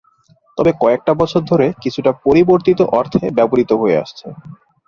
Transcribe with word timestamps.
তবে 0.57 0.71
কয়েক 0.81 1.01
বছর 1.13 1.41
ধরে 1.51 1.67
কিছুটা 1.83 2.11
পরিবর্তিত 2.25 2.79
অর্থে 2.97 3.25
ব্যবহৃত 3.37 3.71
হয়ে 3.81 3.99
আসছে। 4.03 4.25